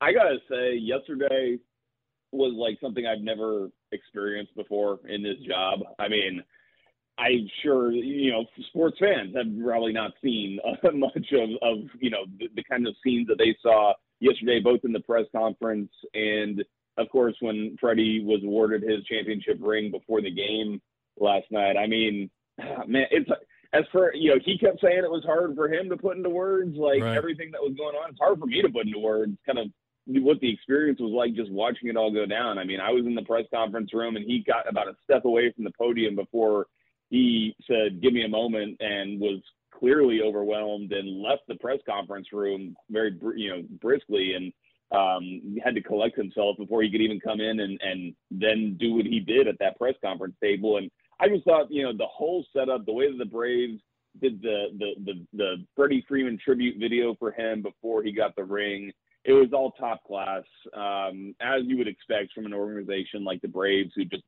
I 0.00 0.12
gotta 0.12 0.38
say, 0.48 0.76
yesterday 0.76 1.58
was 2.32 2.54
like 2.56 2.78
something 2.80 3.06
I've 3.06 3.22
never 3.22 3.68
experienced 3.92 4.54
before 4.54 5.00
in 5.08 5.22
this 5.22 5.36
job. 5.46 5.80
I 5.98 6.08
mean, 6.08 6.42
I'm 7.18 7.48
sure 7.62 7.92
you 7.92 8.30
know 8.30 8.44
sports 8.68 8.96
fans 8.98 9.34
have 9.36 9.46
probably 9.62 9.92
not 9.92 10.12
seen 10.22 10.58
much 10.94 11.32
of, 11.32 11.50
of 11.62 11.78
you 12.00 12.10
know 12.10 12.24
the, 12.38 12.48
the 12.54 12.64
kind 12.64 12.86
of 12.86 12.94
scenes 13.04 13.28
that 13.28 13.38
they 13.38 13.56
saw 13.62 13.92
yesterday, 14.20 14.60
both 14.60 14.80
in 14.84 14.92
the 14.92 15.00
press 15.00 15.26
conference 15.34 15.90
and 16.14 16.64
of 16.98 17.08
course, 17.10 17.34
when 17.40 17.76
Freddie 17.80 18.24
was 18.24 18.42
awarded 18.44 18.82
his 18.82 19.04
championship 19.04 19.58
ring 19.60 19.90
before 19.90 20.20
the 20.20 20.30
game 20.30 20.80
last 21.18 21.46
night, 21.50 21.76
I 21.76 21.86
mean, 21.86 22.30
man, 22.86 23.06
it's 23.10 23.30
as 23.72 23.84
for 23.92 24.12
you 24.14 24.30
know, 24.30 24.40
he 24.44 24.58
kept 24.58 24.80
saying 24.80 24.98
it 24.98 25.10
was 25.10 25.24
hard 25.24 25.54
for 25.54 25.72
him 25.72 25.88
to 25.90 25.96
put 25.96 26.16
into 26.16 26.30
words, 26.30 26.76
like 26.76 27.02
right. 27.02 27.16
everything 27.16 27.50
that 27.52 27.62
was 27.62 27.74
going 27.76 27.94
on. 27.94 28.10
It's 28.10 28.18
hard 28.18 28.38
for 28.38 28.46
me 28.46 28.62
to 28.62 28.68
put 28.68 28.86
into 28.86 28.98
words, 28.98 29.36
kind 29.46 29.58
of 29.58 29.66
what 30.06 30.40
the 30.40 30.52
experience 30.52 30.98
was 31.00 31.12
like 31.12 31.34
just 31.34 31.52
watching 31.52 31.88
it 31.88 31.96
all 31.96 32.12
go 32.12 32.26
down. 32.26 32.58
I 32.58 32.64
mean, 32.64 32.80
I 32.80 32.90
was 32.90 33.06
in 33.06 33.14
the 33.14 33.22
press 33.22 33.44
conference 33.54 33.94
room 33.94 34.16
and 34.16 34.24
he 34.24 34.42
got 34.44 34.68
about 34.68 34.88
a 34.88 34.96
step 35.04 35.24
away 35.24 35.52
from 35.52 35.64
the 35.64 35.72
podium 35.78 36.16
before 36.16 36.66
he 37.10 37.54
said, 37.66 38.00
"Give 38.02 38.12
me 38.12 38.24
a 38.24 38.28
moment," 38.28 38.76
and 38.80 39.20
was 39.20 39.40
clearly 39.70 40.20
overwhelmed 40.22 40.92
and 40.92 41.22
left 41.22 41.42
the 41.48 41.54
press 41.56 41.78
conference 41.88 42.28
room 42.32 42.76
very, 42.90 43.16
you 43.36 43.50
know, 43.50 43.62
briskly 43.80 44.34
and 44.34 44.52
um, 44.92 45.56
had 45.62 45.74
to 45.74 45.82
collect 45.82 46.16
himself 46.16 46.56
before 46.58 46.82
he 46.82 46.90
could 46.90 47.00
even 47.00 47.20
come 47.20 47.40
in 47.40 47.60
and, 47.60 47.80
and 47.82 48.14
then 48.30 48.76
do 48.78 48.94
what 48.94 49.06
he 49.06 49.20
did 49.20 49.46
at 49.46 49.58
that 49.60 49.78
press 49.78 49.94
conference 50.02 50.34
table. 50.42 50.78
And 50.78 50.90
I 51.20 51.28
just 51.28 51.44
thought, 51.44 51.70
you 51.70 51.82
know, 51.82 51.92
the 51.92 52.06
whole 52.06 52.44
setup, 52.54 52.86
the 52.86 52.92
way 52.92 53.10
that 53.10 53.18
the 53.18 53.24
Braves 53.24 53.80
did 54.20 54.42
the 54.42 54.66
the 54.78 54.94
the, 55.04 55.26
the 55.34 55.66
Freddie 55.76 56.04
Freeman 56.08 56.38
tribute 56.44 56.78
video 56.80 57.14
for 57.14 57.30
him 57.30 57.62
before 57.62 58.02
he 58.02 58.10
got 58.10 58.34
the 58.34 58.42
ring, 58.42 58.90
it 59.24 59.32
was 59.32 59.52
all 59.52 59.72
top 59.72 60.02
class, 60.04 60.42
um, 60.74 61.34
as 61.40 61.62
you 61.64 61.76
would 61.78 61.88
expect 61.88 62.32
from 62.32 62.46
an 62.46 62.54
organization 62.54 63.22
like 63.22 63.40
the 63.42 63.48
Braves, 63.48 63.92
who 63.94 64.04
just 64.04 64.24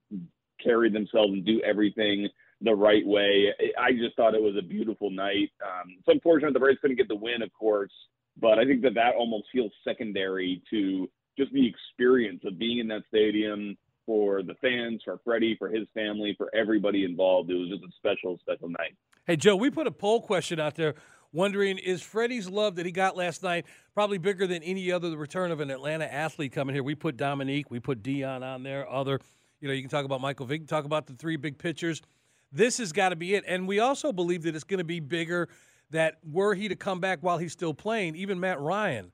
carry 0.62 0.90
themselves 0.90 1.32
and 1.32 1.44
do 1.44 1.60
everything 1.62 2.28
the 2.60 2.74
right 2.74 3.04
way. 3.04 3.48
I 3.80 3.92
just 3.92 4.14
thought 4.14 4.34
it 4.34 4.42
was 4.42 4.54
a 4.56 4.62
beautiful 4.62 5.10
night. 5.10 5.50
Um, 5.64 5.96
it's 5.98 6.08
unfortunate 6.08 6.52
the 6.52 6.60
Braves 6.60 6.78
couldn't 6.80 6.96
get 6.96 7.08
the 7.08 7.16
win, 7.16 7.42
of 7.42 7.52
course. 7.52 7.92
But 8.40 8.58
I 8.58 8.64
think 8.64 8.82
that 8.82 8.94
that 8.94 9.14
almost 9.16 9.44
feels 9.52 9.72
secondary 9.84 10.62
to 10.70 11.08
just 11.38 11.52
the 11.52 11.66
experience 11.66 12.42
of 12.44 12.58
being 12.58 12.78
in 12.78 12.88
that 12.88 13.02
stadium, 13.08 13.76
for 14.06 14.42
the 14.42 14.54
fans, 14.60 15.00
for 15.04 15.20
Freddie, 15.24 15.56
for 15.58 15.68
his 15.68 15.86
family, 15.94 16.34
for 16.36 16.50
everybody 16.54 17.04
involved. 17.04 17.50
It 17.50 17.54
was 17.54 17.68
just 17.68 17.84
a 17.84 17.92
special, 17.96 18.38
special 18.40 18.68
night. 18.68 18.96
Hey, 19.26 19.36
Joe, 19.36 19.56
we 19.56 19.70
put 19.70 19.86
a 19.86 19.92
poll 19.92 20.20
question 20.20 20.58
out 20.58 20.74
there 20.74 20.94
wondering 21.32 21.78
is 21.78 22.02
Freddie's 22.02 22.48
love 22.50 22.76
that 22.76 22.84
he 22.84 22.92
got 22.92 23.16
last 23.16 23.42
night 23.42 23.64
probably 23.94 24.18
bigger 24.18 24.46
than 24.46 24.62
any 24.62 24.92
other 24.92 25.08
the 25.08 25.16
return 25.16 25.50
of 25.50 25.60
an 25.60 25.70
Atlanta 25.70 26.04
athlete 26.04 26.52
coming 26.52 26.74
here? 26.74 26.82
We 26.82 26.94
put 26.94 27.16
Dominique, 27.16 27.70
we 27.70 27.80
put 27.80 28.02
Deion 28.02 28.42
on 28.42 28.62
there, 28.62 28.90
other, 28.90 29.20
you 29.60 29.68
know, 29.68 29.74
you 29.74 29.82
can 29.82 29.90
talk 29.90 30.04
about 30.04 30.20
Michael 30.20 30.46
Vick, 30.46 30.66
talk 30.66 30.84
about 30.84 31.06
the 31.06 31.14
three 31.14 31.36
big 31.36 31.58
pitchers. 31.58 32.02
This 32.50 32.78
has 32.78 32.92
got 32.92 33.10
to 33.10 33.16
be 33.16 33.34
it. 33.34 33.44
And 33.46 33.66
we 33.66 33.78
also 33.78 34.12
believe 34.12 34.42
that 34.42 34.54
it's 34.54 34.64
going 34.64 34.78
to 34.78 34.84
be 34.84 35.00
bigger 35.00 35.48
that 35.92 36.18
were 36.28 36.54
he 36.54 36.68
to 36.68 36.76
come 36.76 37.00
back 37.00 37.20
while 37.22 37.38
he's 37.38 37.52
still 37.52 37.72
playing, 37.72 38.16
even 38.16 38.40
Matt 38.40 38.60
Ryan, 38.60 39.12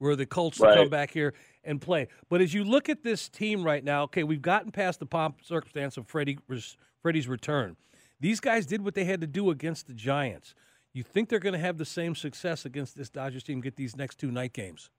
were 0.00 0.16
the 0.16 0.26
Colts 0.26 0.58
right. 0.58 0.74
to 0.74 0.80
come 0.82 0.90
back 0.90 1.10
here 1.10 1.34
and 1.62 1.80
play. 1.80 2.08
But 2.28 2.40
as 2.40 2.52
you 2.52 2.64
look 2.64 2.88
at 2.88 3.02
this 3.02 3.28
team 3.28 3.62
right 3.62 3.84
now, 3.84 4.02
okay, 4.04 4.24
we've 4.24 4.42
gotten 4.42 4.72
past 4.72 4.98
the 4.98 5.06
pomp 5.06 5.38
circumstance 5.42 5.96
of 5.96 6.06
Freddie, 6.06 6.38
Freddie's 7.00 7.28
return. 7.28 7.76
These 8.20 8.40
guys 8.40 8.66
did 8.66 8.82
what 8.82 8.94
they 8.94 9.04
had 9.04 9.20
to 9.20 9.26
do 9.26 9.50
against 9.50 9.86
the 9.86 9.92
Giants. 9.92 10.54
You 10.92 11.02
think 11.02 11.28
they're 11.28 11.38
going 11.38 11.54
to 11.54 11.58
have 11.58 11.78
the 11.78 11.84
same 11.84 12.14
success 12.14 12.64
against 12.64 12.96
this 12.96 13.10
Dodgers 13.10 13.42
team? 13.42 13.60
Get 13.60 13.76
these 13.76 13.96
next 13.96 14.18
two 14.18 14.30
night 14.30 14.52
games. 14.52 14.90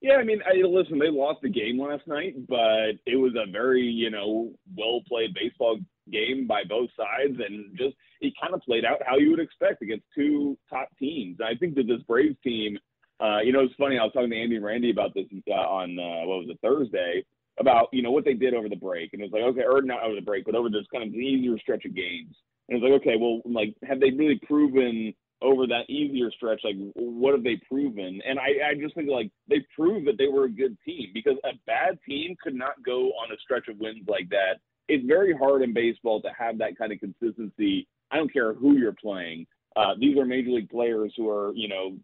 Yeah, 0.00 0.16
I 0.16 0.24
mean, 0.24 0.40
I, 0.46 0.64
listen, 0.66 0.98
they 0.98 1.10
lost 1.10 1.40
the 1.42 1.48
game 1.48 1.80
last 1.80 2.06
night, 2.06 2.34
but 2.48 2.92
it 3.06 3.16
was 3.16 3.32
a 3.34 3.50
very, 3.50 3.82
you 3.82 4.10
know, 4.10 4.52
well 4.76 5.00
played 5.08 5.34
baseball 5.34 5.78
game 6.10 6.46
by 6.46 6.62
both 6.68 6.90
sides, 6.96 7.38
and 7.38 7.76
just 7.76 7.94
it 8.20 8.32
kind 8.40 8.54
of 8.54 8.60
played 8.62 8.84
out 8.84 9.00
how 9.06 9.16
you 9.16 9.30
would 9.30 9.40
expect 9.40 9.82
against 9.82 10.04
two 10.14 10.56
top 10.70 10.88
teams. 10.98 11.38
I 11.40 11.54
think 11.54 11.74
that 11.76 11.86
this 11.86 12.02
Braves 12.08 12.36
team, 12.42 12.78
uh, 13.20 13.40
you 13.40 13.52
know, 13.52 13.60
it's 13.60 13.74
funny. 13.78 13.98
I 13.98 14.04
was 14.04 14.12
talking 14.12 14.30
to 14.30 14.36
Andy 14.36 14.56
and 14.56 14.64
Randy 14.64 14.90
about 14.90 15.14
this 15.14 15.26
uh, 15.48 15.52
on 15.52 15.98
uh, 15.98 16.26
what 16.26 16.38
was 16.38 16.48
it 16.50 16.58
Thursday 16.62 17.24
about 17.58 17.88
you 17.92 18.02
know 18.02 18.10
what 18.10 18.24
they 18.24 18.34
did 18.34 18.54
over 18.54 18.68
the 18.68 18.76
break, 18.76 19.12
and 19.12 19.22
it 19.22 19.30
was 19.30 19.32
like 19.32 19.42
okay, 19.42 19.64
or 19.68 19.82
not 19.82 20.02
over 20.02 20.14
the 20.14 20.20
break, 20.20 20.44
but 20.44 20.54
over 20.54 20.68
this 20.68 20.86
kind 20.92 21.06
of 21.06 21.14
easier 21.14 21.58
stretch 21.58 21.84
of 21.84 21.94
games. 21.94 22.34
And 22.68 22.76
it's 22.76 22.82
like 22.82 23.00
okay, 23.00 23.16
well, 23.18 23.40
like 23.44 23.74
have 23.88 24.00
they 24.00 24.10
really 24.10 24.40
proven 24.46 25.14
over 25.42 25.66
that 25.66 25.88
easier 25.88 26.30
stretch, 26.32 26.60
like 26.64 26.76
what 26.94 27.34
have 27.34 27.44
they 27.44 27.60
proven? 27.68 28.20
And 28.26 28.38
I, 28.38 28.70
I 28.70 28.74
just 28.80 28.94
think 28.94 29.08
like 29.08 29.30
they 29.48 29.64
proved 29.74 30.06
that 30.06 30.16
they 30.18 30.28
were 30.28 30.44
a 30.44 30.50
good 30.50 30.76
team 30.84 31.10
because 31.12 31.36
a 31.44 31.52
bad 31.66 31.98
team 32.08 32.36
could 32.42 32.54
not 32.54 32.82
go 32.84 33.10
on 33.10 33.32
a 33.32 33.40
stretch 33.42 33.68
of 33.68 33.78
wins 33.78 34.06
like 34.08 34.28
that. 34.30 34.60
It's 34.88 35.04
very 35.06 35.36
hard 35.36 35.62
in 35.62 35.72
baseball 35.72 36.22
to 36.22 36.28
have 36.38 36.58
that 36.58 36.78
kind 36.78 36.92
of 36.92 37.00
consistency. 37.00 37.88
I 38.10 38.16
don't 38.16 38.32
care 38.32 38.54
who 38.54 38.76
you're 38.76 38.92
playing. 38.92 39.46
Uh, 39.74 39.92
these 40.00 40.16
are 40.16 40.24
major 40.24 40.50
league 40.50 40.70
players 40.70 41.12
who 41.16 41.28
are, 41.28 41.52
you 41.54 41.68
know, 41.68 41.96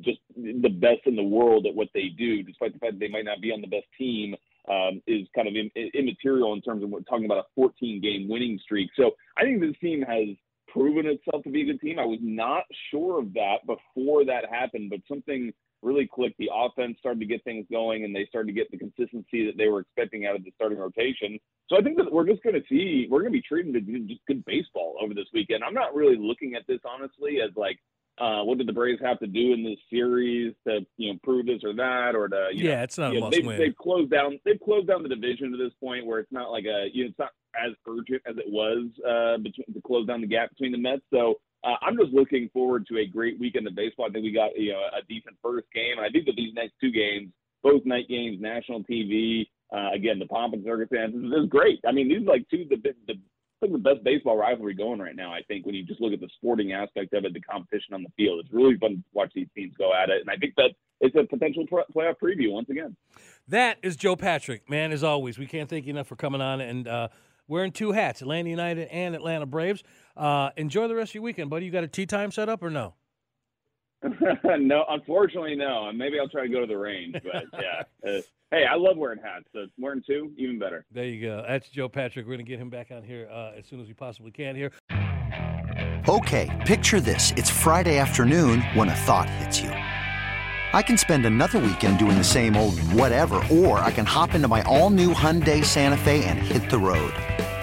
just 0.00 0.18
the 0.36 0.68
best 0.68 1.00
in 1.06 1.14
the 1.14 1.22
world 1.22 1.66
at 1.66 1.74
what 1.74 1.88
they 1.94 2.08
do, 2.18 2.42
despite 2.42 2.72
the 2.72 2.78
fact 2.80 2.94
that 2.94 2.98
they 2.98 3.08
might 3.08 3.24
not 3.24 3.40
be 3.40 3.52
on 3.52 3.60
the 3.60 3.66
best 3.66 3.86
team. 3.96 4.34
Um, 4.68 5.02
is 5.08 5.26
kind 5.34 5.48
of 5.48 5.54
immaterial 5.92 6.52
in 6.52 6.60
terms 6.60 6.84
of 6.84 6.90
what 6.90 7.04
talking 7.08 7.24
about 7.24 7.38
a 7.38 7.46
14 7.56 8.00
game 8.00 8.28
winning 8.28 8.60
streak. 8.62 8.90
So 8.96 9.10
I 9.36 9.42
think 9.42 9.60
this 9.60 9.74
team 9.80 10.02
has 10.02 10.36
proven 10.72 11.06
itself 11.06 11.42
to 11.44 11.50
be 11.50 11.62
a 11.62 11.64
good 11.64 11.80
team. 11.80 11.98
I 11.98 12.04
was 12.04 12.20
not 12.22 12.62
sure 12.90 13.18
of 13.18 13.32
that 13.34 13.66
before 13.66 14.24
that 14.24 14.44
happened, 14.48 14.90
but 14.90 15.00
something 15.08 15.52
really 15.82 16.08
clicked. 16.12 16.38
The 16.38 16.50
offense 16.54 16.96
started 16.98 17.20
to 17.20 17.26
get 17.26 17.44
things 17.44 17.66
going, 17.70 18.04
and 18.04 18.14
they 18.14 18.26
started 18.26 18.48
to 18.48 18.52
get 18.52 18.70
the 18.70 18.78
consistency 18.78 19.46
that 19.46 19.56
they 19.56 19.68
were 19.68 19.80
expecting 19.80 20.26
out 20.26 20.36
of 20.36 20.44
the 20.44 20.52
starting 20.54 20.78
rotation. 20.78 21.38
So 21.68 21.76
I 21.76 21.82
think 21.82 21.96
that 21.98 22.12
we're 22.12 22.26
just 22.26 22.42
going 22.42 22.54
to 22.54 22.62
see 22.68 23.06
we're 23.10 23.20
going 23.20 23.32
to 23.32 23.38
be 23.38 23.42
treating 23.42 23.72
just 24.08 24.20
good 24.26 24.44
baseball 24.44 24.96
over 25.00 25.14
this 25.14 25.26
weekend. 25.32 25.64
I'm 25.64 25.74
not 25.74 25.94
really 25.94 26.16
looking 26.16 26.54
at 26.54 26.62
this 26.66 26.80
honestly 26.84 27.40
as 27.42 27.50
like 27.56 27.78
uh, 28.18 28.42
what 28.44 28.58
did 28.58 28.68
the 28.68 28.72
Braves 28.72 29.00
have 29.02 29.18
to 29.20 29.26
do 29.26 29.52
in 29.52 29.64
this 29.64 29.78
series 29.90 30.54
to 30.66 30.80
you 30.96 31.12
know 31.12 31.18
prove 31.22 31.46
this 31.46 31.62
or 31.64 31.74
that 31.74 32.14
or 32.14 32.28
to 32.28 32.48
yeah, 32.52 32.76
know, 32.76 32.82
it's 32.82 32.98
not 32.98 33.16
a 33.16 33.20
must 33.20 33.32
they've, 33.32 33.46
win. 33.46 33.58
They've 33.58 33.76
closed 33.76 34.10
down 34.10 34.38
they've 34.44 34.60
closed 34.60 34.88
down 34.88 35.02
the 35.02 35.08
division 35.08 35.50
to 35.52 35.56
this 35.56 35.72
point 35.80 36.06
where 36.06 36.18
it's 36.18 36.32
not 36.32 36.50
like 36.50 36.64
a 36.64 36.88
you 36.92 37.04
know 37.04 37.08
it's 37.10 37.18
not 37.18 37.30
as 37.54 37.72
urgent 37.88 38.22
as 38.26 38.36
it 38.38 38.46
was 38.48 38.88
uh, 39.06 39.38
between, 39.38 39.66
to 39.74 39.80
close 39.86 40.06
down 40.06 40.20
the 40.20 40.26
gap 40.26 40.50
between 40.50 40.72
the 40.72 40.78
Mets. 40.78 41.02
So 41.12 41.36
uh, 41.64 41.76
I'm 41.82 41.96
just 41.96 42.12
looking 42.12 42.50
forward 42.52 42.86
to 42.88 42.98
a 42.98 43.06
great 43.06 43.38
weekend 43.38 43.66
of 43.66 43.74
baseball. 43.74 44.06
I 44.08 44.12
think 44.12 44.24
we 44.24 44.32
got 44.32 44.56
you 44.56 44.72
know 44.72 44.80
a 44.80 45.04
decent 45.08 45.36
first 45.42 45.66
game, 45.74 45.98
and 45.98 46.06
I 46.06 46.10
think 46.10 46.26
that 46.26 46.36
these 46.36 46.54
next 46.54 46.74
two 46.80 46.90
games, 46.90 47.30
both 47.62 47.84
night 47.84 48.08
games, 48.08 48.40
national 48.40 48.82
TV. 48.84 49.46
Uh, 49.74 49.90
again, 49.94 50.18
the 50.18 50.26
pomp 50.26 50.52
and 50.52 50.62
circumstances 50.66 51.24
is 51.24 51.48
great. 51.48 51.80
I 51.88 51.92
mean, 51.92 52.06
these 52.06 52.18
are 52.28 52.30
like 52.30 52.46
two 52.50 52.66
the 52.68 52.76
the 53.06 53.14
like 53.62 53.72
the 53.72 53.78
best 53.78 54.04
baseball 54.04 54.36
rivalry 54.36 54.74
going 54.74 55.00
right 55.00 55.16
now. 55.16 55.32
I 55.32 55.40
think 55.48 55.64
when 55.64 55.74
you 55.74 55.84
just 55.84 56.00
look 56.00 56.12
at 56.12 56.20
the 56.20 56.28
sporting 56.36 56.72
aspect 56.72 57.14
of 57.14 57.24
it, 57.24 57.32
the 57.32 57.40
competition 57.40 57.94
on 57.94 58.02
the 58.02 58.10
field, 58.16 58.40
it's 58.40 58.52
really 58.52 58.76
fun 58.76 58.96
to 58.96 59.02
watch 59.14 59.32
these 59.34 59.46
teams 59.56 59.72
go 59.78 59.92
at 59.94 60.10
it, 60.10 60.20
and 60.20 60.28
I 60.28 60.36
think 60.36 60.54
that 60.56 60.72
it's 61.00 61.16
a 61.16 61.24
potential 61.24 61.64
playoff 61.66 62.16
preview 62.22 62.52
once 62.52 62.68
again. 62.68 62.96
That 63.48 63.78
is 63.82 63.96
Joe 63.96 64.14
Patrick, 64.14 64.68
man. 64.68 64.92
As 64.92 65.02
always, 65.02 65.38
we 65.38 65.46
can't 65.46 65.68
thank 65.68 65.86
you 65.86 65.90
enough 65.90 66.06
for 66.06 66.16
coming 66.16 66.40
on 66.40 66.60
and 66.60 66.86
uh, 66.86 67.08
wearing 67.52 67.70
two 67.70 67.92
hats, 67.92 68.22
Atlanta 68.22 68.50
United 68.50 68.88
and 68.88 69.14
Atlanta 69.14 69.46
Braves. 69.46 69.84
Uh, 70.16 70.50
enjoy 70.56 70.88
the 70.88 70.94
rest 70.94 71.10
of 71.10 71.16
your 71.16 71.22
weekend, 71.22 71.50
buddy. 71.50 71.66
You 71.66 71.70
got 71.70 71.84
a 71.84 71.88
tee 71.88 72.06
time 72.06 72.32
set 72.32 72.48
up 72.48 72.62
or 72.62 72.70
no? 72.70 72.94
no, 74.58 74.84
unfortunately, 74.88 75.54
no. 75.54 75.92
Maybe 75.92 76.18
I'll 76.18 76.28
try 76.28 76.42
to 76.42 76.52
go 76.52 76.60
to 76.60 76.66
the 76.66 76.76
range, 76.76 77.14
but 77.22 77.44
yeah. 77.62 78.10
Uh, 78.10 78.20
hey, 78.50 78.64
I 78.68 78.74
love 78.74 78.96
wearing 78.96 79.20
hats. 79.22 79.44
So 79.52 79.66
wearing 79.78 80.02
two, 80.04 80.32
even 80.36 80.58
better. 80.58 80.84
There 80.90 81.04
you 81.04 81.24
go. 81.24 81.44
That's 81.46 81.68
Joe 81.68 81.88
Patrick. 81.88 82.26
We're 82.26 82.34
going 82.34 82.44
to 82.44 82.50
get 82.50 82.58
him 82.58 82.70
back 82.70 82.90
on 82.90 83.04
here 83.04 83.28
uh, 83.30 83.52
as 83.56 83.66
soon 83.66 83.80
as 83.80 83.86
we 83.86 83.94
possibly 83.94 84.32
can 84.32 84.56
here. 84.56 84.72
Okay, 86.08 86.50
picture 86.66 87.00
this. 87.00 87.32
It's 87.36 87.50
Friday 87.50 87.98
afternoon 87.98 88.62
when 88.74 88.88
a 88.88 88.94
thought 88.94 89.30
hits 89.30 89.60
you. 89.60 89.70
I 90.74 90.80
can 90.80 90.96
spend 90.96 91.26
another 91.26 91.58
weekend 91.58 91.98
doing 91.98 92.16
the 92.16 92.24
same 92.24 92.56
old 92.56 92.80
whatever, 92.80 93.36
or 93.50 93.78
I 93.78 93.90
can 93.92 94.06
hop 94.06 94.34
into 94.34 94.48
my 94.48 94.62
all-new 94.62 95.12
Hyundai 95.12 95.62
Santa 95.62 95.98
Fe 95.98 96.24
and 96.24 96.38
hit 96.38 96.70
the 96.70 96.78
road. 96.78 97.12